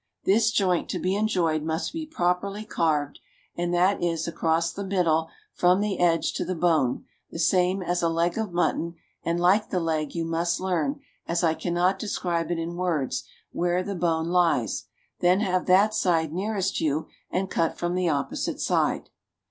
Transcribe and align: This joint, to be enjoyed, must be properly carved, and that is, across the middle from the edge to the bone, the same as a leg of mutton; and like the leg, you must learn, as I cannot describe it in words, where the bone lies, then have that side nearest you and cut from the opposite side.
This 0.23 0.49
joint, 0.49 0.89
to 0.89 0.97
be 0.99 1.15
enjoyed, 1.15 1.61
must 1.61 1.93
be 1.93 2.07
properly 2.07 2.65
carved, 2.65 3.19
and 3.55 3.71
that 3.71 4.01
is, 4.03 4.27
across 4.27 4.73
the 4.73 4.83
middle 4.83 5.29
from 5.53 5.79
the 5.79 5.99
edge 5.99 6.33
to 6.33 6.43
the 6.43 6.55
bone, 6.55 7.05
the 7.29 7.37
same 7.37 7.83
as 7.83 8.01
a 8.01 8.09
leg 8.09 8.35
of 8.35 8.51
mutton; 8.51 8.95
and 9.23 9.39
like 9.39 9.69
the 9.69 9.79
leg, 9.79 10.15
you 10.15 10.25
must 10.25 10.59
learn, 10.59 10.99
as 11.27 11.43
I 11.43 11.53
cannot 11.53 11.99
describe 11.99 12.49
it 12.49 12.57
in 12.57 12.77
words, 12.77 13.25
where 13.51 13.83
the 13.83 13.93
bone 13.93 14.29
lies, 14.29 14.85
then 15.19 15.41
have 15.41 15.67
that 15.67 15.93
side 15.93 16.33
nearest 16.33 16.81
you 16.81 17.05
and 17.29 17.47
cut 17.47 17.77
from 17.77 17.93
the 17.93 18.09
opposite 18.09 18.59
side. 18.59 19.11